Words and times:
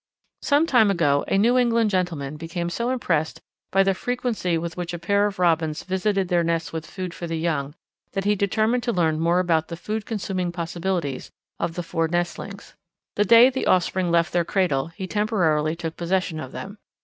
Some 0.41 0.65
time 0.65 0.89
ago 0.89 1.23
a 1.27 1.37
New 1.37 1.59
England 1.59 1.91
gentleman 1.91 2.35
became 2.35 2.71
so 2.71 2.89
impressed 2.89 3.39
by 3.71 3.83
the 3.83 3.93
frequency 3.93 4.57
with 4.57 4.75
which 4.75 4.95
a 4.95 4.97
pair 4.97 5.27
of 5.27 5.37
Robins 5.37 5.83
visited 5.83 6.27
their 6.27 6.43
nest 6.43 6.73
with 6.73 6.89
food 6.89 7.13
for 7.13 7.27
the 7.27 7.37
young 7.37 7.75
that 8.13 8.23
he 8.25 8.33
determined 8.35 8.81
to 8.81 8.91
learn 8.91 9.19
more 9.19 9.37
about 9.39 9.67
the 9.67 9.77
food 9.77 10.07
consuming 10.07 10.51
possibilities 10.51 11.29
of 11.59 11.75
the 11.75 11.83
four 11.83 12.07
nestlings. 12.07 12.73
The 13.15 13.25
day 13.25 13.51
the 13.51 13.67
offspring 13.67 14.09
left 14.09 14.33
their 14.33 14.43
cradle 14.43 14.87
he 14.87 15.05
temporarily 15.05 15.75
took 15.75 15.95
possession 15.97 16.39
of 16.39 16.51
them. 16.51 16.79